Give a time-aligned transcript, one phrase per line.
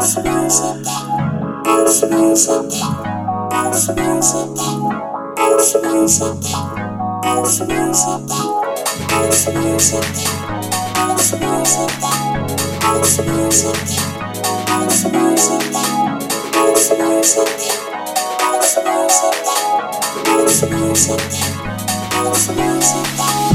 [0.00, 0.82] Dance music,
[1.62, 2.70] dance music,
[3.50, 4.56] dance music,
[5.36, 6.40] dance music,
[7.20, 8.26] dance music,
[9.10, 10.06] dance music,
[10.94, 11.92] dance music,
[12.80, 13.80] dance music,
[14.64, 15.72] dance music,
[16.54, 17.50] dance music,
[18.40, 19.34] dance music,
[20.24, 21.20] dance music,
[22.10, 23.49] dance music.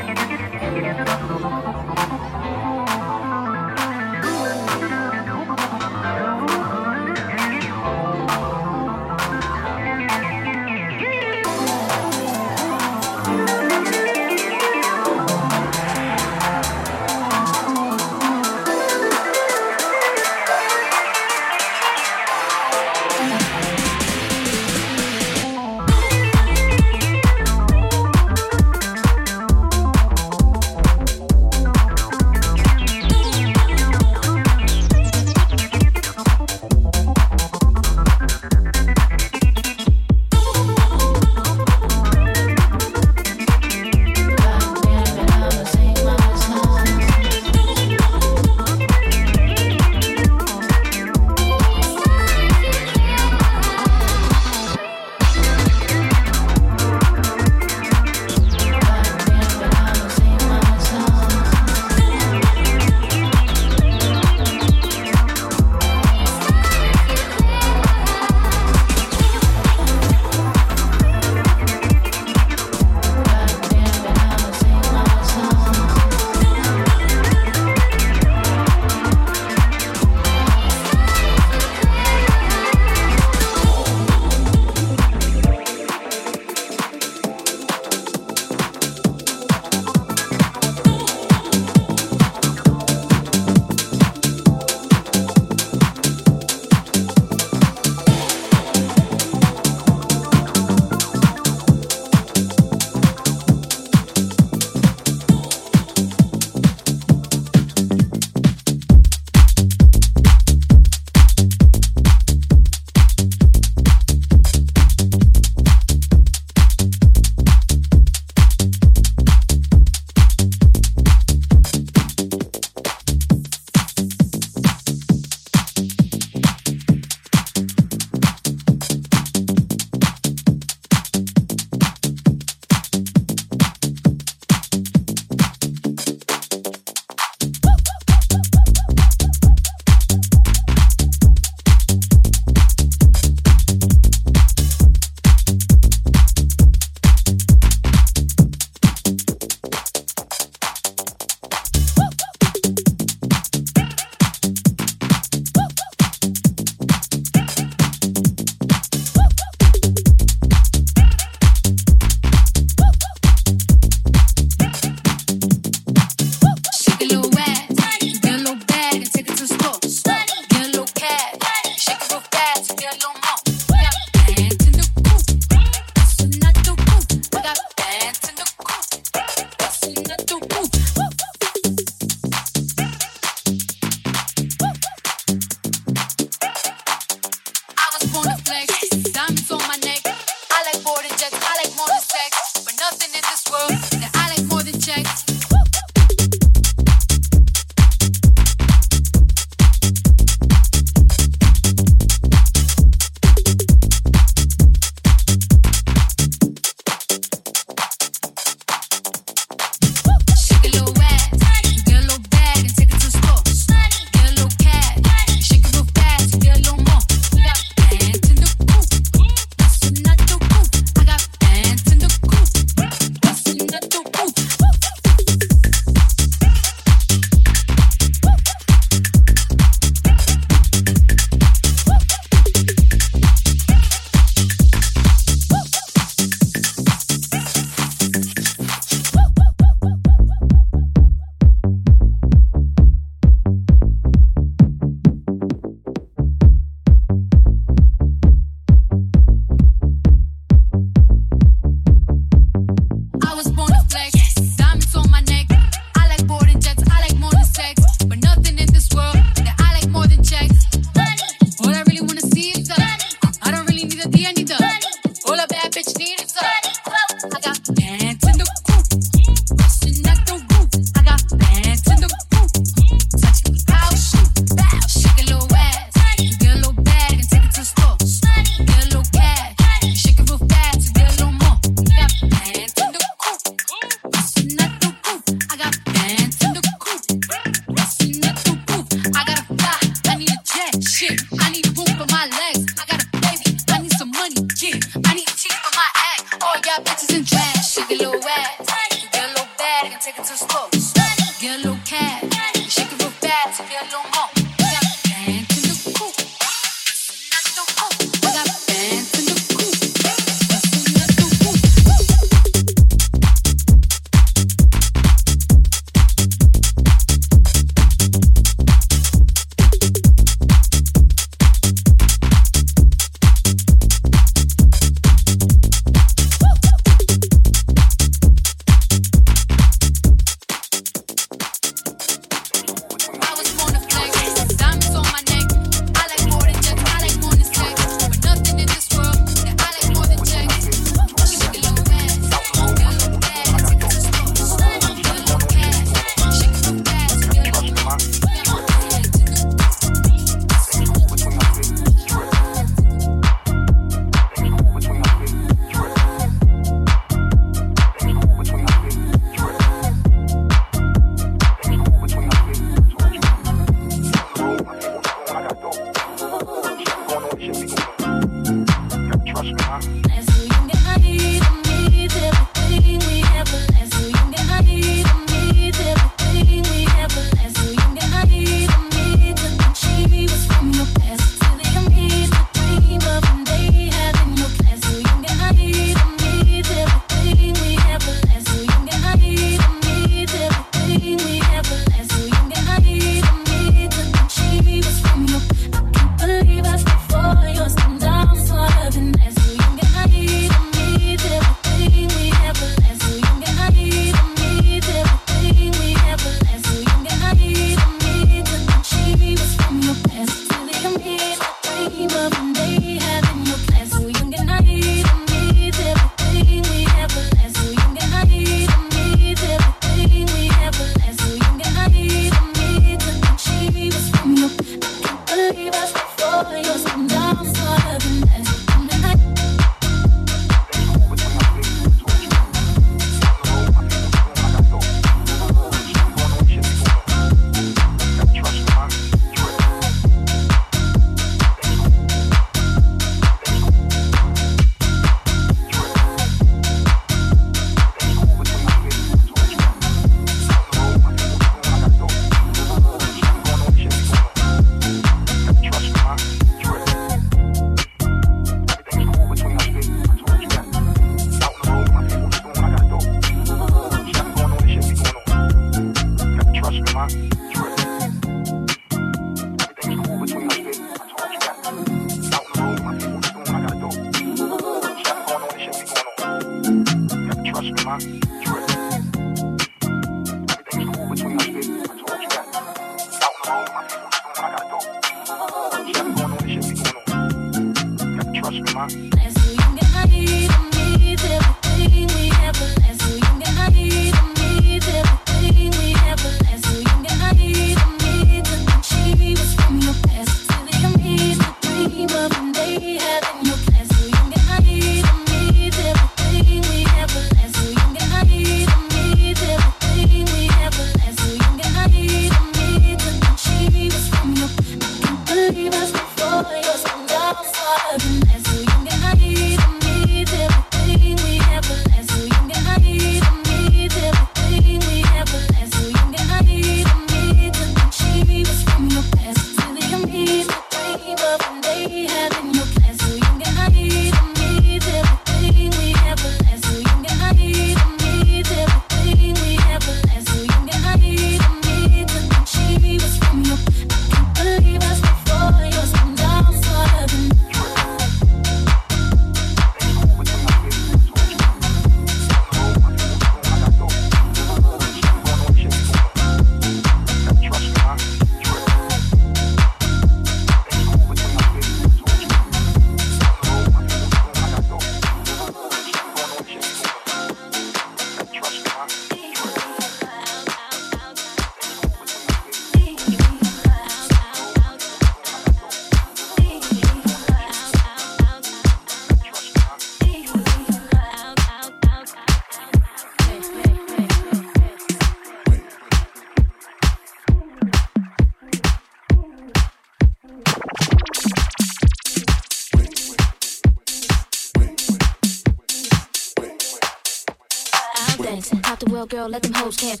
[599.12, 600.00] Girl, let them hoes can't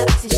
[0.00, 0.29] sexy.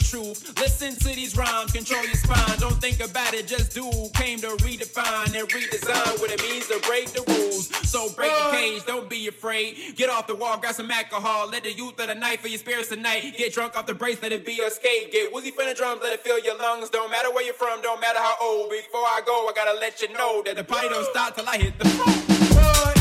[0.00, 0.58] the truth.
[0.58, 2.58] Listen to these rhymes, control your spine.
[2.58, 3.90] Don't think about it, just do.
[4.14, 7.68] Came to redefine and redesign what it means to break the rules.
[7.88, 9.96] So break the cage, don't be afraid.
[9.96, 11.48] Get off the wall, grab some alcohol.
[11.48, 13.34] Let the youth of the night for your spirits tonight.
[13.36, 15.12] Get drunk off the brace, let it be your skate.
[15.12, 16.90] Get woozy from the drums, let it fill your lungs.
[16.90, 18.70] Don't matter where you're from, don't matter how old.
[18.70, 21.58] Before I go, I gotta let you know that the party don't stop till I
[21.58, 22.99] hit the floor.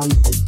[0.00, 0.47] something.